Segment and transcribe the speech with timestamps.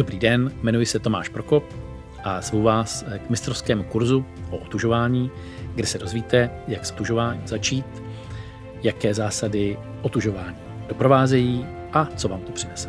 [0.00, 1.64] Dobrý den, jmenuji se Tomáš Prokop
[2.24, 5.30] a zvu vás k mistrovskému kurzu o otužování,
[5.74, 7.86] kde se dozvíte, jak s otužováním začít,
[8.82, 10.56] jaké zásady otužování
[10.88, 12.88] doprovázejí a co vám to přinese.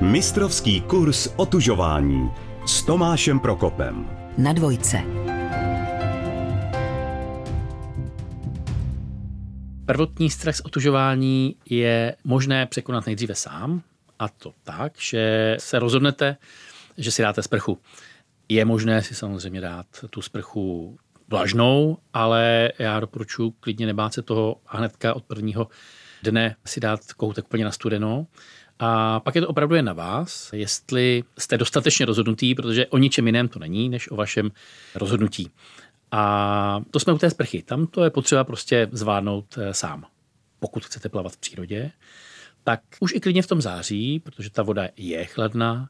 [0.00, 2.30] Mistrovský kurz otužování
[2.66, 4.10] s Tomášem Prokopem.
[4.38, 5.02] Na dvojce.
[9.86, 13.82] Prvotní stres otužování je možné překonat nejdříve sám,
[14.18, 16.36] a to tak, že se rozhodnete,
[16.98, 17.78] že si dáte sprchu.
[18.48, 20.96] Je možné si samozřejmě dát tu sprchu
[21.28, 25.68] vlažnou, ale já doporučuji klidně nebát se toho a hnedka od prvního
[26.22, 28.26] dne si dát koutek úplně na studeno.
[28.78, 33.26] A pak je to opravdu jen na vás, jestli jste dostatečně rozhodnutý, protože o ničem
[33.26, 34.50] jiném to není, než o vašem
[34.94, 35.50] rozhodnutí.
[36.10, 37.62] A to jsme u té sprchy.
[37.62, 40.04] Tam to je potřeba prostě zvládnout eh, sám.
[40.58, 41.90] Pokud chcete plavat v přírodě,
[42.66, 45.88] tak už i klidně v tom září, protože ta voda je chladná,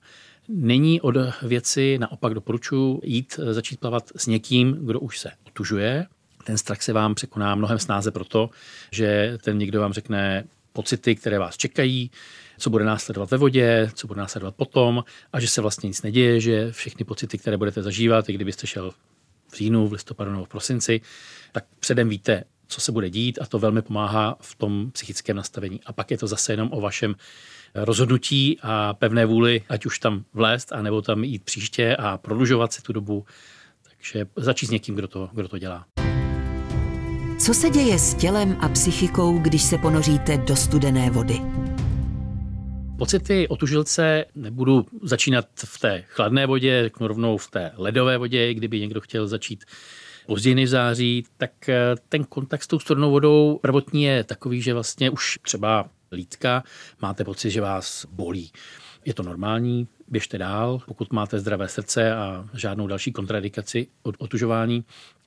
[0.48, 6.06] není od věci, naopak doporučuji jít eh, začít plavat s někým, kdo už se otužuje.
[6.44, 8.50] Ten strach se vám překoná mnohem snáze proto,
[8.92, 12.10] že ten někdo vám řekne pocity, které vás čekají,
[12.58, 16.40] co bude následovat ve vodě, co bude následovat potom a že se vlastně nic neděje,
[16.40, 18.90] že všechny pocity, které budete zažívat, i kdybyste šel
[19.48, 21.00] v říjnu, v listopadu nebo v prosinci,
[21.52, 25.80] tak předem víte, co se bude dít a to velmi pomáhá v tom psychickém nastavení.
[25.86, 27.14] A pak je to zase jenom o vašem
[27.74, 32.82] rozhodnutí a pevné vůli, ať už tam vlézt, anebo tam jít příště a prodlužovat si
[32.82, 33.26] tu dobu.
[33.96, 35.86] Takže začít s někým, kdo to, kdo to dělá.
[37.38, 41.40] Co se děje s tělem a psychikou, když se ponoříte do studené vody?
[42.98, 48.80] Pocity otužilce nebudu začínat v té chladné vodě, řeknu rovnou v té ledové vodě, kdyby
[48.80, 49.64] někdo chtěl začít
[50.26, 54.74] později v září, tak eh, ten kontakt s tou studenou vodou prvotní je takový, že
[54.74, 56.64] vlastně už třeba lítka
[57.02, 58.52] máte pocit, že vás bolí.
[59.04, 60.80] Je to normální, běžte dál.
[60.86, 64.84] Pokud máte zdravé srdce a žádnou další kontradikaci od otužování,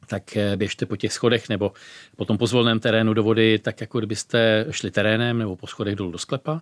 [0.08, 1.72] tak eh, běžte po těch schodech nebo
[2.16, 6.12] po tom pozvolném terénu do vody, tak jako kdybyste šli terénem nebo po schodech dolů
[6.12, 6.62] do sklepa.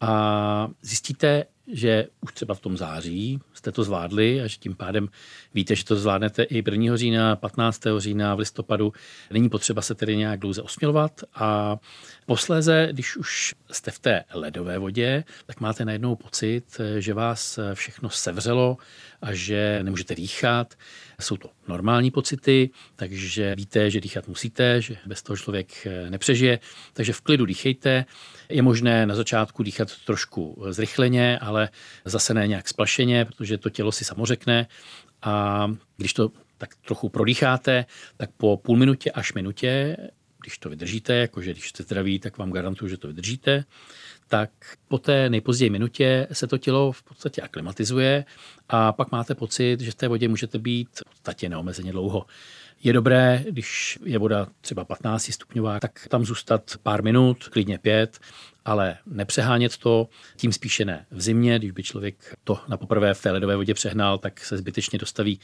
[0.00, 5.08] A zjistíte, že už třeba v tom září jste to zvládli a že tím pádem
[5.54, 6.96] víte, že to zvládnete i 1.
[6.96, 7.82] října, 15.
[7.98, 8.92] října, v listopadu.
[9.30, 11.76] Není potřeba se tedy nějak dlouze osmělovat a
[12.26, 18.10] posléze, když už jste v té ledové vodě, tak máte najednou pocit, že vás všechno
[18.10, 18.76] sevřelo
[19.22, 20.74] a že nemůžete dýchat.
[21.20, 26.58] Jsou to normální pocity, takže víte, že dýchat musíte, že bez toho člověk nepřežije,
[26.92, 28.04] takže v klidu dýchejte.
[28.48, 31.51] Je možné na začátku dýchat trošku zrychleně, ale
[32.04, 34.66] zase ne nějak splašeně, protože to tělo si samo řekne
[35.22, 37.84] a když to tak trochu prodýcháte,
[38.16, 39.96] tak po půl minutě až minutě,
[40.40, 43.64] když to vydržíte, jakože když jste zdraví, tak vám garantuju, že to vydržíte,
[44.28, 44.50] tak
[44.88, 48.24] po té nejpozději minutě se to tělo v podstatě aklimatizuje
[48.68, 52.26] a pak máte pocit, že v té vodě můžete být v podstatě neomezeně dlouho.
[52.82, 58.18] Je dobré, když je voda třeba 15 stupňová, tak tam zůstat pár minut, klidně pět,
[58.64, 61.06] ale nepřehánět to, tím spíše ne.
[61.10, 64.56] V zimě, když by člověk to na poprvé v té ledové vodě přehnal, tak se
[64.56, 65.40] zbytečně dostaví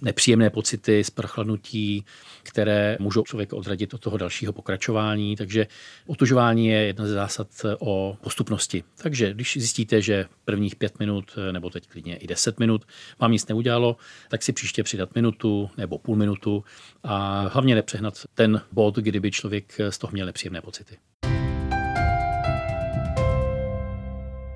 [0.00, 2.04] nepříjemné pocity, sprchladnutí,
[2.42, 5.36] které můžou člověka odradit od toho dalšího pokračování.
[5.36, 5.66] Takže
[6.06, 8.84] otužování je jedna ze zásad o postupnosti.
[9.02, 12.84] Takže když zjistíte, že prvních pět minut nebo teď klidně i deset minut
[13.18, 13.96] vám nic neudělalo,
[14.28, 16.64] tak si příště přidat minutu nebo půl minutu
[17.02, 20.96] a hlavně nepřehnat ten bod, kdyby člověk z toho měl nepříjemné pocity.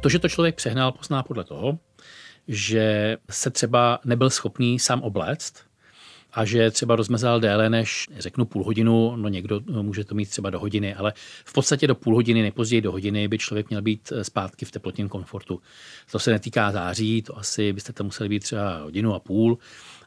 [0.02, 1.78] To, že to člověk přehnal, pozná podle toho,
[2.48, 5.54] že se třeba nebyl schopný sám obléct
[6.32, 10.50] a že třeba rozmezal déle než, řeknu, půl hodinu, no někdo může to mít třeba
[10.50, 11.12] do hodiny, ale
[11.44, 15.08] v podstatě do půl hodiny, nejpozději do hodiny by člověk měl být zpátky v teplotním
[15.08, 15.60] komfortu.
[16.12, 19.58] To se netýká září, to asi byste tam museli být třeba hodinu a půl,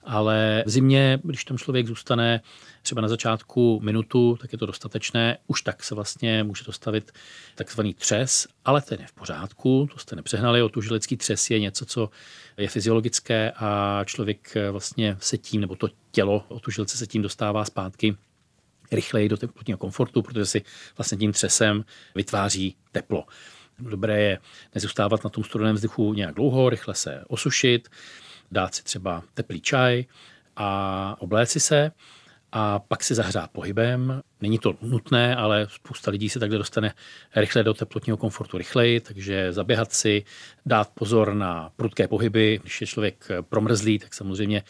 [0.05, 2.41] ale v zimě, když tam člověk zůstane
[2.81, 5.37] třeba na začátku minutu, tak je to dostatečné.
[5.47, 7.11] Už tak se vlastně může dostavit
[7.55, 10.61] takzvaný třes, ale ten je v pořádku, to jste nepřehnali.
[10.61, 12.09] Otužilecký třes je něco, co
[12.57, 18.15] je fyziologické a člověk vlastně se tím, nebo to tělo otužilce se tím dostává zpátky
[18.91, 20.61] rychleji do teplotního komfortu, protože si
[20.97, 21.85] vlastně tím třesem
[22.15, 23.25] vytváří teplo.
[23.79, 24.39] Dobré je
[24.75, 27.89] nezůstávat na tom studeném vzduchu nějak dlouho, rychle se osušit,
[28.51, 30.05] dát si třeba teplý čaj
[30.55, 31.91] a obléci se
[32.51, 34.21] a pak si zahřát pohybem.
[34.41, 36.93] Není to nutné, ale spousta lidí se takhle dostane
[37.35, 40.23] rychle do teplotního komfortu rychleji, takže zaběhat si,
[40.65, 42.59] dát pozor na prudké pohyby.
[42.61, 44.63] Když je člověk promrzlý, tak samozřejmě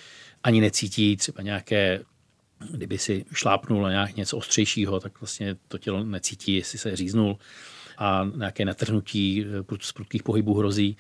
[0.44, 2.00] ani necítí třeba nějaké
[2.72, 7.38] kdyby si šlápnul na nějak něco ostřejšího, tak vlastně to tělo necítí, jestli se říznul
[7.98, 9.46] a nějaké natrhnutí
[9.82, 10.98] z prudkých pohybů hrozí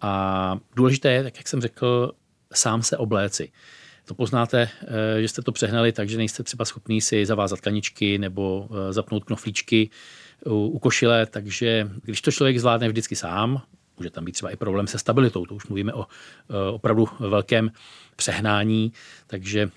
[0.00, 2.12] A důležité je, tak jak jsem řekl,
[2.54, 3.52] sám se obléci.
[4.04, 4.68] To poznáte,
[5.18, 8.92] eh, že jste to přehnali tak, že nejste třeba schopný si zavázat kaničky nebo eh,
[8.92, 9.90] zapnout knoflíčky
[10.46, 13.62] u košile, takže když to člověk zvládne vždycky sám,
[13.98, 16.06] může tam být třeba i problém se stabilitou, to už mluvíme o
[16.50, 17.70] eh, opravdu velkém
[18.16, 18.92] přehnání,
[19.26, 19.70] takže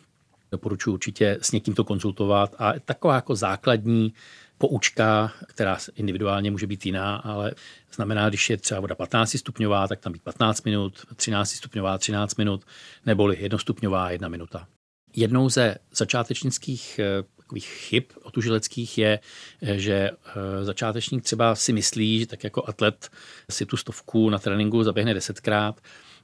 [0.51, 4.13] doporučuji určitě s někým to konzultovat a taková jako základní
[4.59, 7.51] poučka, která individuálně může být jiná, ale
[7.93, 12.35] znamená, když je třeba voda 15 stupňová, tak tam být 15 minut, 13 stupňová 13
[12.35, 12.65] minut,
[13.05, 14.67] neboli jednostupňová jedna minuta.
[15.15, 19.19] Jednou ze začátečnických eh, takových chyb otužileckých je,
[19.61, 23.09] eh, že eh, začátečník třeba si myslí, že tak jako atlet
[23.51, 25.81] si tu stovku na tréninku zaběhne desetkrát,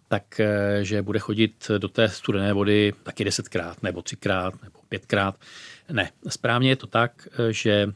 [0.07, 0.41] tak
[0.81, 5.35] že bude chodit do té studené vody taky desetkrát, nebo třikrát, nebo pětkrát.
[5.91, 7.93] Ne, správně je to tak, že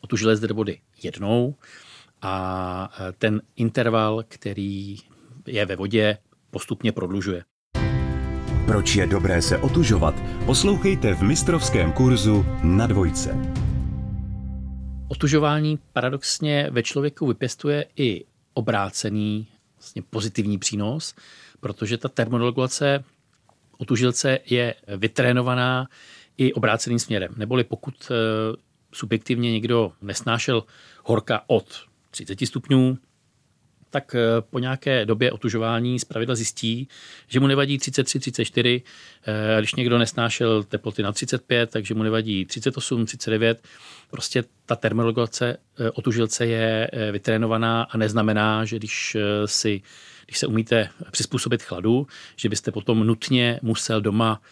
[0.00, 1.54] otužile z vody jednou
[2.22, 4.96] a ten interval, který
[5.46, 6.18] je ve vodě,
[6.50, 7.44] postupně prodlužuje.
[8.66, 10.14] Proč je dobré se otužovat?
[10.46, 13.36] Poslouchejte v mistrovském kurzu na dvojce.
[15.08, 18.24] Otužování paradoxně ve člověku vypěstuje i
[18.54, 21.14] obrácený vlastně pozitivní přínos,
[21.60, 23.04] protože ta termoregulace
[23.78, 25.88] otužilce je vytrénovaná
[26.38, 27.34] i obráceným směrem.
[27.36, 28.14] Neboli pokud eh,
[28.92, 30.64] subjektivně někdo nesnášel
[31.04, 32.98] horka od 30 stupňů,
[33.90, 34.20] tak eh,
[34.50, 36.88] po nějaké době otužování zpravidla zjistí,
[37.28, 38.82] že mu nevadí 33, 34,
[39.26, 43.62] eh, když někdo nesnášel teploty na 35, takže mu nevadí 38, 39.
[44.10, 49.16] Prostě ta termologace eh, otužilce je vytrénovaná a neznamená, že když
[49.46, 49.82] si
[50.26, 52.06] když se umíte přizpůsobit chladu,
[52.36, 54.42] že byste potom nutně musel doma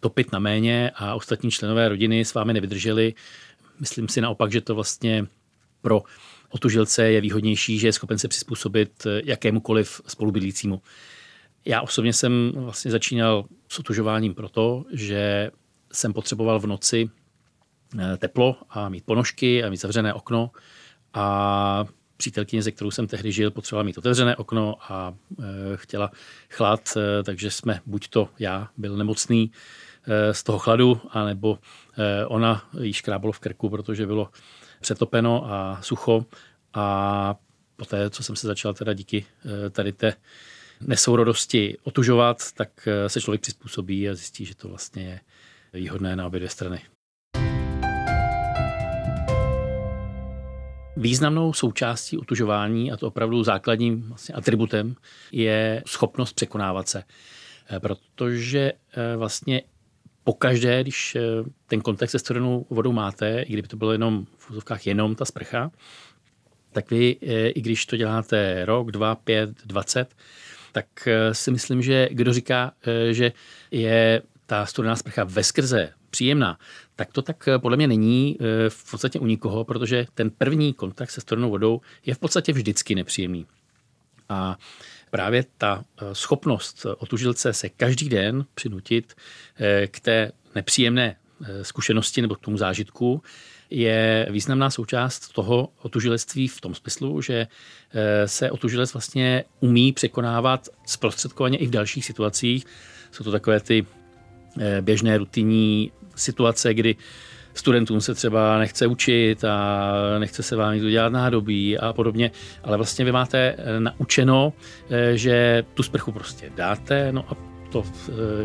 [0.00, 3.14] topit na méně a ostatní členové rodiny s vámi nevydrželi.
[3.80, 5.26] Myslím si naopak, že to vlastně
[5.82, 6.02] pro
[6.50, 10.82] otužilce je výhodnější, že je schopen se přizpůsobit eh, jakémukoliv spolubydlícímu.
[11.64, 15.50] Já osobně jsem vlastně začínal s otužováním proto, že
[15.92, 17.10] jsem potřeboval v noci
[17.98, 20.50] eh, teplo a mít ponožky a mít zavřené okno
[21.14, 21.84] a
[22.16, 25.44] přítelkyně, ze kterou jsem tehdy žil, potřebovala mít otevřené okno a e,
[25.76, 26.10] chtěla
[26.50, 29.50] chlad, takže jsme buď to já byl nemocný
[30.32, 31.58] z toho chladu, anebo
[31.98, 34.28] e, ona jí škrábalo v krku, protože bylo
[34.80, 36.24] přetopeno a sucho
[36.74, 37.36] a
[37.76, 39.26] poté, co jsem se začal teda díky
[39.66, 40.12] eh, tady té
[40.80, 45.20] nesourodosti otužovat, tak eh, se člověk přizpůsobí a zjistí, že to vlastně je
[45.72, 46.80] výhodné na obě dvě strany.
[50.96, 54.96] Významnou součástí otužování, a to opravdu základním vlastně atributem,
[55.32, 57.02] je schopnost překonávat se.
[57.70, 58.72] Eh, protože
[59.16, 59.62] vlastně
[60.26, 61.16] pokaždé, když
[61.66, 65.24] ten kontakt se studenou vodou máte, i kdyby to bylo jenom v úzovkách jenom ta
[65.24, 65.70] sprcha,
[66.76, 70.14] tak vy, eh, i když to děláte rok, dva, pět, dvacet,
[70.72, 73.32] tak eh, si myslím, že kdo říká, eh, že
[73.70, 76.58] je ta studená sprcha veskrze příjemná,
[76.96, 78.38] tak to tak podle mě není
[78.68, 82.94] v podstatě u nikoho, protože ten první kontakt se studenou vodou je v podstatě vždycky
[82.94, 83.46] nepříjemný.
[84.28, 84.56] A
[85.16, 89.14] právě ta schopnost otužilce se každý den přinutit
[89.86, 91.16] k té nepříjemné
[91.62, 93.22] zkušenosti nebo k tomu zážitku
[93.70, 97.46] je významná součást toho otužilectví v tom smyslu, že
[97.94, 102.66] eh, se otužilec vlastně umí překonávat zprostředkovaně i v dalších situacích.
[103.10, 103.86] Jsou to takové ty
[104.60, 106.96] eh, běžné rutinní situace, kdy
[107.58, 112.30] studentům se třeba nechce učit a nechce se vám někdo dělat nádobí a podobně,
[112.64, 114.52] ale vlastně vy máte eh, naučeno,
[115.14, 117.36] že tu sprchu prostě dáte, no a
[117.70, 117.84] to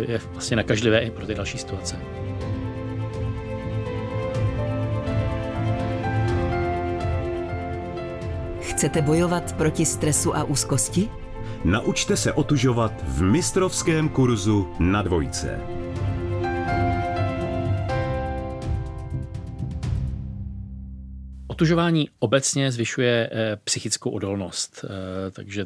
[0.08, 1.96] je vlastně nakažlivé i pro ty další situace.
[8.62, 11.10] Chcete bojovat proti stresu a úzkosti?
[11.63, 15.81] Naučte se otužovat v mistrovském kurzu na dvojce.
[21.62, 25.65] Otužování obecně zvyšuje eh, psychickou odolnost, eh, takže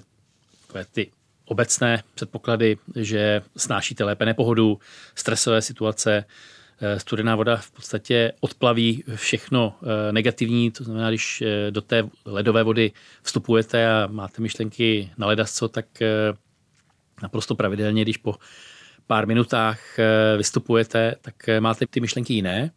[0.92, 1.12] ty
[1.46, 4.80] obecné předpoklady, že snášíte lépe nepohodu,
[5.16, 6.26] stresové situace,
[6.82, 9.76] Eh, studená voda v podstatě odplaví všechno
[10.12, 15.86] negativní, to znamená, když do té ledové vody vstupujete a máte myšlenky na ledasco, tak
[17.22, 18.36] naprosto pravidelně, když po
[19.08, 19.80] pár minutách
[20.38, 22.72] vystupujete, tak máte ty myšlenky jiné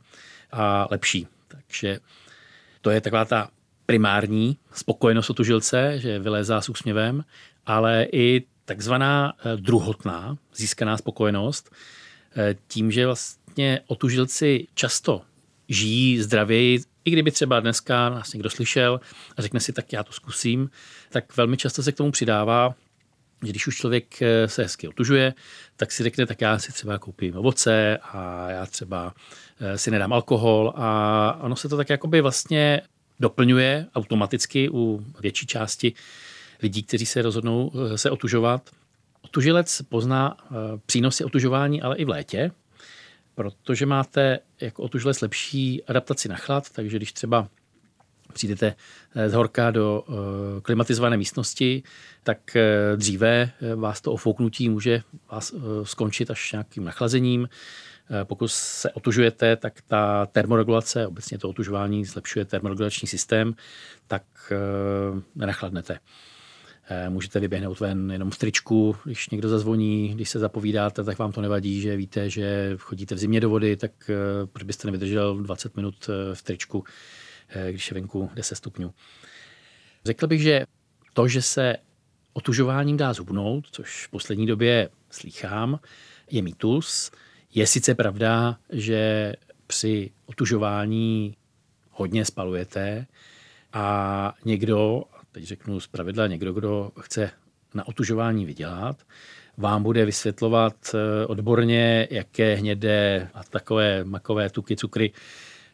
[0.52, 1.26] a lepší.
[1.48, 1.98] Takže
[2.80, 3.50] to je taková ta
[3.86, 7.24] primární spokojenost otužilce, že vylézá s úsměvem,
[7.66, 11.70] ale i takzvaná druhotná získaná spokojenost
[12.68, 15.22] tím, že vlastně vlastně otužilci často
[15.68, 19.00] žijí zdravěji, i kdyby třeba dneska nás někdo slyšel
[19.36, 20.70] a řekne si, tak já to zkusím,
[21.10, 22.74] tak velmi často se k tomu přidává
[23.42, 25.34] že když už člověk eh, se hezky otužuje,
[25.76, 29.14] tak si řekne, tak já si třeba koupím ovoce a já třeba
[29.60, 32.80] eh, si nedám alkohol a ono se to tak jakoby vlastně
[33.20, 35.92] doplňuje automaticky u větší části
[36.62, 38.70] lidí, kteří se rozhodnou eh, se otužovat.
[39.22, 40.36] Otužilec pozná
[40.86, 42.50] přínosy otužování, ale i v létě,
[43.34, 47.48] protože máte jako otužilec lepší adaptaci na chlad, takže když třeba
[48.32, 48.74] přijdete
[49.14, 51.82] eh, z horka do eh, klimatizované místnosti,
[52.22, 57.48] tak eh, dříve vás to ofouknutí může vás skončit až nějakým nachlazením.
[58.24, 63.54] Pokud se otužujete, tak ta termoregulace, obecně to otužování zlepšuje termoregulační systém,
[64.06, 64.22] tak
[65.34, 65.98] nenachladnete.
[67.08, 71.40] Můžete vyběhnout ven jenom v tričku, když někdo zazvoní, když se zapovídáte, tak vám to
[71.40, 74.10] nevadí, že víte, že chodíte v zimě do vody, tak
[74.52, 76.84] proč byste nevydržel 20 minut v tričku
[77.70, 78.94] když je venku 10 stupňů.
[80.04, 80.64] Řekl bych, že
[81.12, 81.76] to, že se
[82.32, 85.80] otužováním dá zhubnout, což v poslední době slýchám,
[86.30, 87.10] je mýtus.
[87.54, 89.32] Je sice pravda, že
[89.66, 91.36] při otužování
[91.90, 93.06] hodně spalujete
[93.72, 95.02] a někdo,
[95.32, 97.30] teď řeknu zpravidla, někdo, kdo chce
[97.74, 98.96] na otužování vydělat,
[99.56, 105.12] vám bude vysvětlovat eh, odborně, jaké hnědé a takové makové tuky, cukry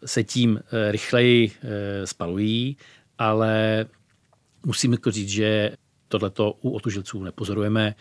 [0.07, 2.77] se tím eh, rychleji eh, spalují,
[3.19, 3.87] ale
[4.67, 5.77] musím jako říct, že
[6.09, 7.95] tohleto u otužilců nepozorujeme.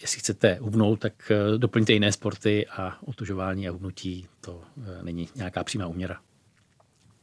[0.00, 4.62] Jestli chcete hubnout, tak eh, doplňte jiné sporty a otužování a hubnutí to
[5.02, 6.20] není nějaká přímá úměra.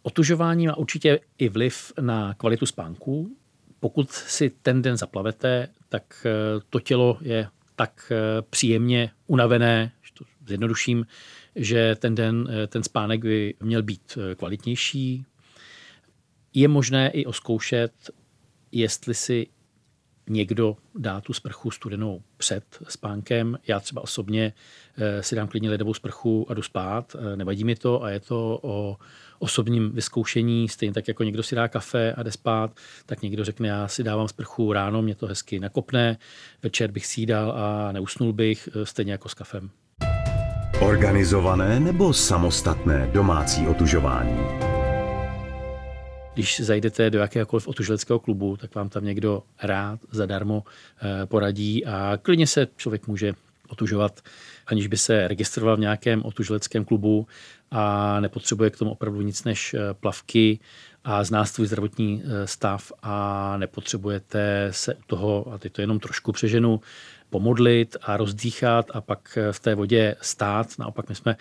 [0.02, 3.38] Otužování má určitě i vliv na kvalitu spánku.
[3.80, 6.26] Pokud si ten den zaplavete, tak
[6.70, 8.12] to tělo je tak
[8.50, 11.06] příjemně unavené, že to zjednoduším,
[11.58, 15.26] že ten den, eh, ten spánek by měl být eh, kvalitnější.
[16.54, 17.92] Je možné i oskoušet,
[18.72, 19.48] jestli si
[20.30, 23.58] někdo dá tu sprchu studenou před spánkem.
[23.68, 24.54] Já třeba osobně
[24.98, 27.16] eh, si dám klidně ledovou sprchu a jdu spát.
[27.36, 28.98] Nevadí mi to a je to o
[29.40, 32.72] osobním vyzkoušení, stejně tak jako někdo si dá kafe a jde spát,
[33.06, 36.18] tak někdo řekne, já si dávám sprchu ráno, mě to hezky nakopne,
[36.64, 39.72] večer bych si dal a neusnul bych, stejně jako s kafem.
[40.81, 44.38] Organizované nebo samostatné domácí otužování?
[46.34, 52.17] Když zajdete do jakéhokoliv otužileckého klubu, tak vám tam někdo rád zadarmo eh, poradí a
[52.22, 53.34] klidně se člověk může
[53.67, 54.22] otužovat,
[54.67, 57.27] aniž by se registroval v nějakém otužileckém klubu
[57.72, 60.60] a nepotřebuje k tomu opravdu nic než eh, plavky
[61.03, 66.00] a zná svůj zdravotní eh, stav a nepotřebujete se u toho, a teď to jenom
[66.00, 66.81] trošku přeženu,
[67.29, 70.67] pomodlit a rozdýchat a pak v té vodě stát.
[70.79, 71.36] Naopak my jsme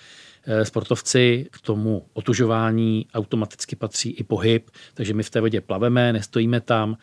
[0.46, 6.12] eh, sportovci, k tomu otužování automaticky patří i pohyb, takže my v té vodě plaveme,
[6.12, 6.96] nestojíme tam,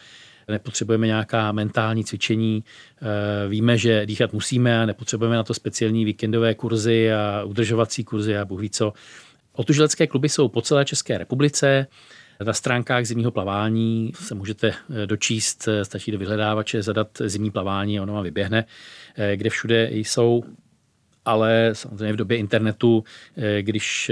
[0.48, 2.64] nepotřebujeme nějaká mentální cvičení,
[3.02, 8.38] eh, víme, že dýchat musíme a nepotřebujeme na to speciální víkendové kurzy a udržovací kurzy
[8.38, 8.94] a bůh ví co.
[9.54, 11.88] Otužilecké kluby jsou po celé České republice,
[12.46, 18.00] na stránkách zimního plavání se můžete eh, dočíst, eh, stačí do vyhledávače zadat zimní plavání
[18.00, 18.66] a ono vám vyběhne,
[19.16, 20.44] eh, kde všude jsou
[21.26, 23.04] ale samozřejmě v době internetu,
[23.62, 24.12] když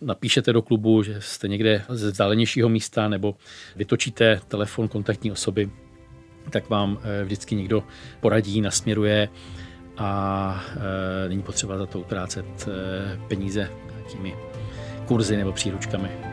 [0.00, 3.36] napíšete do klubu, že jste někde ze vzdálenějšího místa nebo
[3.76, 5.70] vytočíte telefon kontaktní osoby,
[6.50, 7.82] tak vám vždycky někdo
[8.20, 9.28] poradí, nasměruje
[9.96, 10.64] a
[11.28, 12.68] není potřeba za to utrácet
[13.28, 14.36] peníze nějakými
[15.06, 16.29] kurzy nebo příručkami.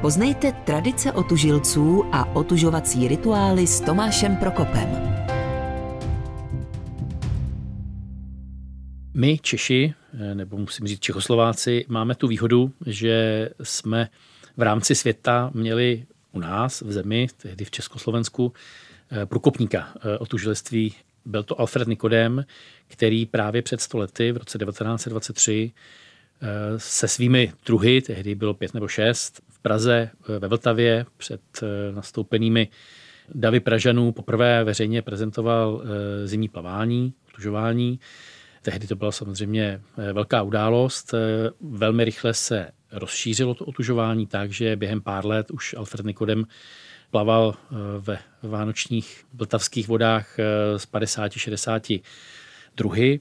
[0.00, 4.88] Poznejte tradice otužilců a otužovací rituály s Tomášem Prokopem.
[9.14, 9.94] My Češi,
[10.34, 14.08] nebo musím říct Čechoslováci, máme tu výhodu, že jsme
[14.56, 18.52] v rámci světa měli u nás v zemi, tehdy v Československu,
[19.24, 19.88] průkopníka
[20.18, 20.94] otužilství.
[21.24, 22.44] Byl to Alfred Nikodem,
[22.88, 25.72] který právě před stolety v roce 1923
[26.76, 32.68] se svými druhy, tehdy bylo pět nebo šest, Praze, eh, ve Vltavě před eh, nastoupenými
[33.34, 38.00] davy Pražanů poprvé veřejně prezentoval eh, zimní plavání, otužování.
[38.62, 39.80] Tehdy to byla samozřejmě
[40.12, 41.14] velká událost.
[41.60, 46.44] Velmi rychle se rozšířilo to otužování tak, že během pár let už Alfred Nikodem
[47.10, 47.54] plaval
[47.98, 50.36] ve vánočních vltavských vodách
[50.76, 52.02] z 50-60
[52.76, 53.20] druhy.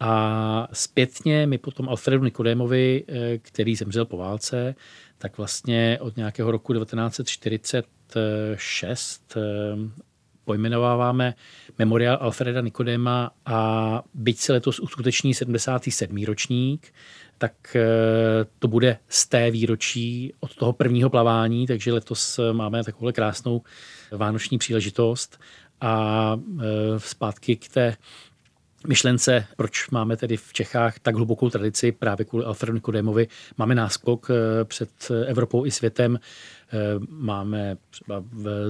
[0.00, 3.04] A zpětně mi potom Alfredu Nikodémovi,
[3.42, 4.74] který zemřel po válce,
[5.18, 9.40] tak vlastně od nějakého roku 1946 eh,
[10.44, 11.34] pojmenováváme
[11.78, 16.24] memoriál Alfreda Nikodéma a byť se letos uskuteční 77.
[16.24, 16.92] ročník,
[17.38, 17.84] tak eh,
[18.58, 23.62] to bude z té výročí od toho prvního plavání, takže letos máme takovou krásnou
[24.12, 25.40] vánoční příležitost
[25.80, 26.64] a eh,
[27.00, 27.96] zpátky k té
[28.86, 33.28] myšlence, proč máme tedy v Čechách tak hlubokou tradici právě kvůli Alfredu Nikodémovi.
[33.56, 34.90] Máme náskok eh, před
[35.26, 36.18] Evropou i světem.
[36.72, 36.78] Eh,
[37.08, 38.24] máme třeba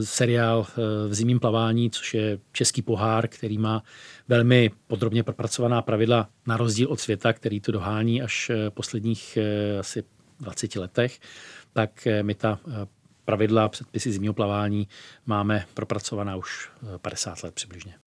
[0.05, 3.83] seriál eh, v zimním plavání, což je český pohár, který má
[4.29, 9.39] velmi podrobně propracovaná pravidla na rozdíl od světa, který to dohání až posledních
[9.81, 10.05] asi
[10.41, 11.21] 20 letech.
[11.73, 12.59] Tak my ta
[13.25, 14.89] pravidla, předpisy zimního plavání
[15.27, 16.71] máme propracovaná už
[17.03, 18.06] 50 let přibližně.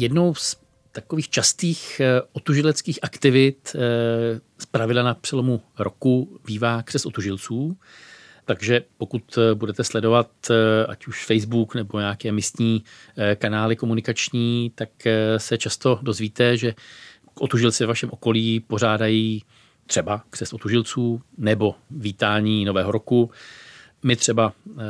[0.00, 0.56] Jednou z
[0.92, 7.76] takových častých eh, otužileckých aktivit eh, z pravidla na přelomu roku bývá křes otužilců.
[8.44, 10.30] Takže pokud eh, budete sledovat
[10.88, 12.84] ať už Facebook nebo nějaké místní
[13.34, 14.88] kanály komunikační, tak
[15.36, 16.74] se často dozvíte, že
[17.34, 19.44] otužilci v vašem okolí pořádají
[19.86, 23.30] třeba křes otužilců nebo vítání nového roku
[24.02, 24.82] my třeba eh,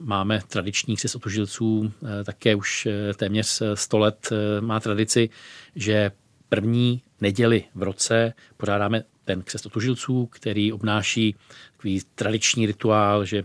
[0.00, 5.30] máme tradiční křes otužilců, eh, také už eh, téměř 100 let má tradici,
[5.74, 6.10] že
[6.48, 11.36] první neděli v roce pořádáme ten křest otužilců, který obnáší
[11.72, 13.44] takový tradiční rituál, že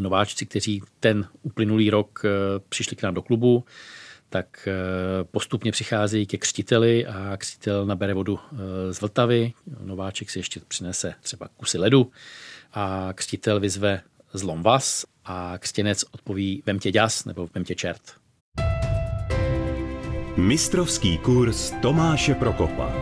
[0.00, 2.22] nováčci, kteří ten uplynulý rok
[2.68, 3.64] přišli k nám do klubu,
[4.28, 4.68] tak
[5.30, 8.38] postupně přicházejí ke křtiteli a křtitel nabere vodu
[8.90, 9.52] z Vltavy.
[9.80, 12.10] Nováček si ještě přinese třeba kusy ledu
[12.72, 18.02] a křtitel vyzve zlom vás a křtěnec odpoví vem tě děs nebo vem tě čert.
[20.36, 22.92] Mistrovský kurz Tomáše Prokopa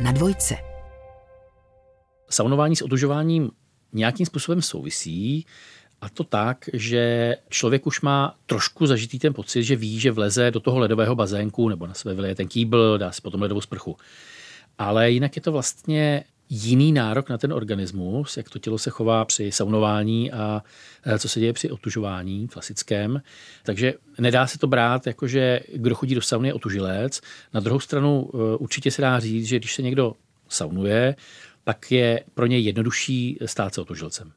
[0.00, 0.54] Na dvojce.
[2.30, 3.50] Saunování s odužováním
[3.92, 5.46] nějakým způsobem souvisí,
[6.00, 10.50] a to tak, že člověk už má trošku zažitý ten pocit, že ví, že vleze
[10.50, 13.96] do toho ledového bazénku nebo na sebe vyleje ten kýbl, dá si potom ledovou sprchu.
[14.78, 19.24] Ale jinak je to vlastně jiný nárok na ten organismus, jak to tělo se chová
[19.24, 20.62] při saunování a
[21.18, 23.22] co se děje při otužování klasickém.
[23.62, 27.20] Takže nedá se to brát jako, že kdo chodí do sauny je otužilec.
[27.54, 30.14] Na druhou stranu e, určitě se dá říct, že když se někdo
[30.48, 31.16] saunuje,
[31.64, 34.32] tak je pro něj jednodušší stát se otužilcem.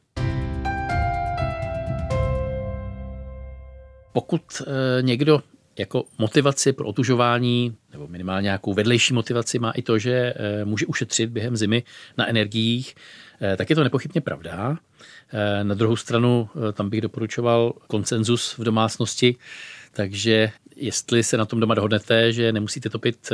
[4.14, 5.42] Pokud e, někdo
[5.80, 10.86] jako motivaci pro otužování, nebo minimálně nějakou vedlejší motivaci, má i to, že eh, může
[10.86, 11.84] ušetřit během zimy
[12.18, 12.96] na energiích,
[13.42, 14.78] eh, tak je to nepochybně pravda.
[15.34, 19.36] Eh, na druhou stranu tam bych doporučoval konsenzus v domácnosti,
[19.92, 23.30] takže jestli se na tom doma dohodnete, že nemusíte topit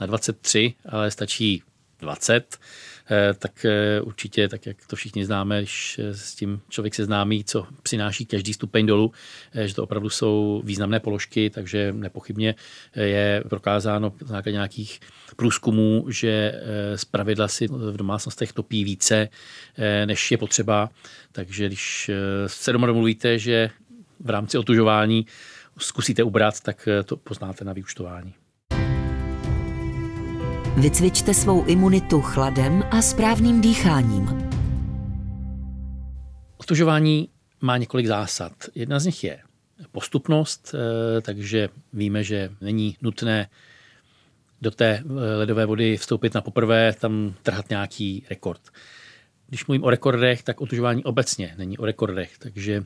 [0.00, 1.62] na 23, ale stačí
[2.00, 2.97] 20, Eh,
[3.38, 7.44] tak eh, určitě, tak jak to všichni známe, když eh, s tím člověk se známí,
[7.44, 9.12] co přináší každý stupeň dolů,
[9.64, 12.54] že to opravdu jsou významné položky, takže nepochybně
[12.94, 15.00] je prokázáno na základě nějakých
[15.36, 16.62] průzkumů, že
[16.96, 19.28] z pravidla si v domácnostech topí více,
[20.04, 20.90] než je potřeba.
[21.32, 22.10] Takže když
[22.46, 23.70] se doma domluvíte, že
[24.20, 25.26] v rámci otužování
[25.78, 28.34] zkusíte ubrat, tak to poznáte na vyučtování.
[30.80, 34.50] Vycvičte svou imunitu chladem a správným dýcháním.
[36.56, 37.28] Otužování
[37.60, 38.52] má několik zásad.
[38.74, 39.38] Jedna z nich je
[39.92, 43.48] postupnost, eh, takže víme, že není nutné
[44.60, 48.60] do té eh, ledové vody vstoupit na poprvé, tam trhat nějaký rekord.
[49.46, 52.84] Když mluvím o rekordech, tak otužování obecně není o rekordech, takže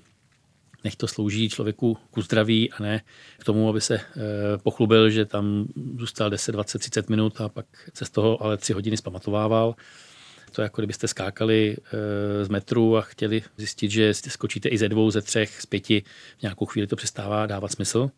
[0.85, 3.01] nech to slouží člověku ku zdraví a ne
[3.39, 4.03] k tomu, aby se eh,
[4.63, 5.67] pochlubil, že tam
[5.99, 9.77] zůstal 10, 20, 30 minut a pak se z toho ale tři hodiny zpamatovával.
[10.53, 14.89] To je jako kdybyste skákali eh, z metru a chtěli zjistit, že skočíte i ze
[14.89, 16.03] dvou, ze třech, z pěti.
[16.39, 18.11] V nějakou chvíli to přestává dávat smysl.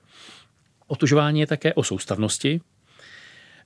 [0.87, 2.61] Otužování je také o soustavnosti,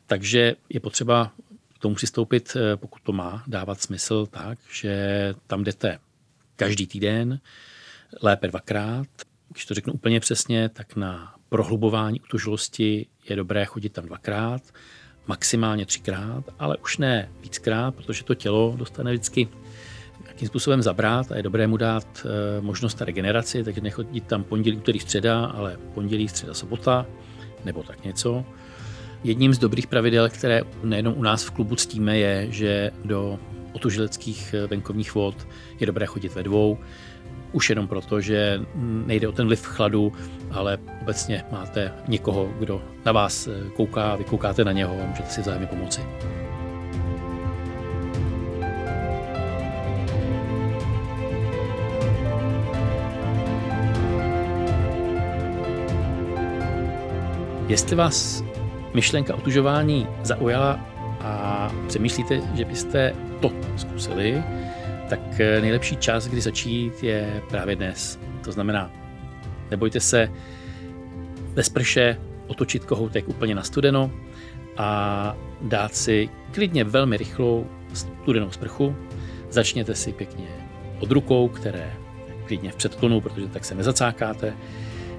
[0.06, 1.32] takže je potřeba
[1.74, 5.98] k tomu přistoupit, eh, pokud to má dávat smysl, tak, že tam jdete
[6.56, 7.40] každý týden,
[8.22, 9.06] lépe dvakrát.
[9.48, 14.62] Když to řeknu úplně přesně, tak na prohlubování utužilosti je dobré chodit tam dvakrát,
[15.26, 19.48] maximálně třikrát, ale už ne víckrát, protože to tělo dostane vždycky
[20.38, 24.76] jakým způsobem zabrat a je dobré mu dát e, možnost regeneraci, takže nechodit tam pondělí,
[24.76, 27.06] úterý, středa, ale pondělí, středa, sobota
[27.64, 28.44] nebo tak něco.
[29.24, 33.38] Jedním z dobrých pravidel, které nejenom u nás v klubu ctíme, je, že do
[33.72, 35.46] otužileckých e, venkovních vod
[35.80, 36.78] je dobré chodit ve dvou.
[37.52, 38.60] Už jenom proto, že
[39.06, 40.12] nejde o ten liv chladu,
[40.50, 45.30] ale obecně máte někoho, kdo na vás eh, kouká, vy koukáte na něho a můžete
[45.30, 46.00] si vzájemně pomoci.
[57.68, 58.44] Jestli vás
[58.94, 60.80] myšlenka otužování zaujala
[61.20, 64.42] a přemýšlíte, že byste to zkusili,
[65.08, 68.18] tak nejlepší čas, kdy začít, je právě dnes.
[68.44, 68.90] To znamená,
[69.70, 70.28] nebojte se
[71.54, 72.16] ve sprše
[72.46, 74.10] otočit kohoutek úplně na studeno
[74.76, 78.96] a dát si klidně velmi rychlou studenou sprchu.
[79.50, 80.46] Začněte si pěkně
[81.00, 81.92] od rukou, které
[82.46, 84.54] klidně v předklonu, protože tak se nezacákáte.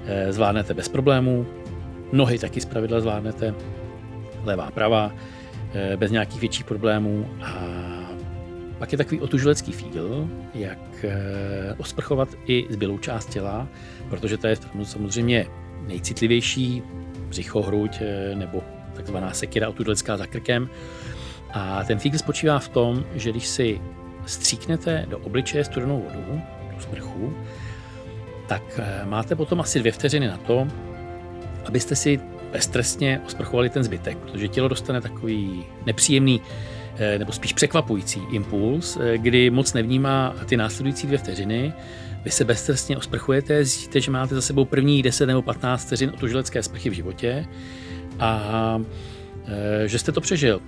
[0.05, 1.45] Eh, zvládnete bez problémů.
[2.11, 3.55] Nohy taky zpravidla zvládnete.
[4.43, 5.11] Levá, pravá,
[5.73, 7.29] eh, bez nějakých větších problémů.
[7.41, 7.53] A
[8.79, 13.67] pak je takový otužilecký fíl, jak eh, osprchovat i zbylou část těla,
[14.09, 15.45] protože to je samozřejmě
[15.87, 16.83] nejcitlivější,
[17.29, 18.01] břicho, hruď
[18.33, 18.63] nebo
[18.93, 20.69] takzvaná sekira otužilecká za krkem.
[21.53, 23.81] A ten fígl spočívá v tom, že když si
[24.25, 26.41] stříknete do obličeje studenou vodu,
[26.75, 27.33] do sprchu,
[28.47, 30.67] tak eh, máte potom asi dvě vteřiny na to,
[31.65, 32.19] abyste si
[32.51, 36.78] beztrestně osprchovali ten zbytek, protože tělo dostane takový nepříjemný eh,
[37.17, 41.73] nebo spíš překvapující impuls, eh, kdy moc nevnímá ty následující dvě vteřiny.
[42.23, 46.63] Vy se beztrestně osprchujete, zjistíte, že máte za sebou první 10 nebo 15 vteřin otužilecké
[46.63, 47.45] sprchy v životě
[48.19, 48.81] a
[49.85, 50.61] že jste to přežil.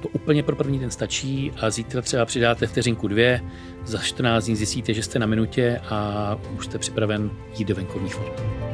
[0.00, 3.40] To úplně pro první den stačí a zítra třeba přidáte vteřinku dvě,
[3.84, 8.16] za 14 dní zjistíte, že jste na minutě a už jste připraven jít do venkovních
[8.16, 8.73] vod.